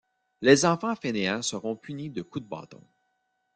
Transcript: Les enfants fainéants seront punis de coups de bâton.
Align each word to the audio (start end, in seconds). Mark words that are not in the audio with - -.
Les 0.41 0.65
enfants 0.65 0.95
fainéants 0.95 1.43
seront 1.43 1.75
punis 1.75 2.09
de 2.09 2.23
coups 2.23 2.43
de 2.43 2.49
bâton. 2.49 2.81